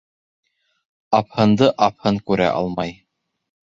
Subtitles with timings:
[1.19, 2.99] Апһынды апһын күрә алмай.